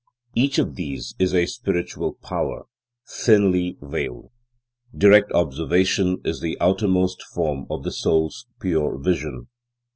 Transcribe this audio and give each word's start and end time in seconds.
Each 0.33 0.57
of 0.57 0.73
these 0.73 1.13
is 1.19 1.31
a 1.35 1.45
spiritual 1.45 2.13
power, 2.13 2.65
thinly 3.07 3.77
veiled. 3.83 4.31
Direct 4.97 5.31
observation 5.31 6.17
is 6.25 6.41
the 6.41 6.57
outermost 6.59 7.21
form 7.21 7.67
of 7.69 7.83
the 7.83 7.91
Soul's 7.91 8.47
pure 8.59 8.97
vision. 8.97 9.45